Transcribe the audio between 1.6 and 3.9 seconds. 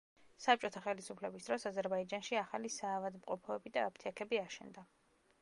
აზერბაიჯანში ახალი საავადმყოფოები და